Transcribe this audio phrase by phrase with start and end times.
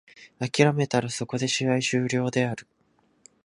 [0.39, 2.65] 諦めたらそこで試合終了である。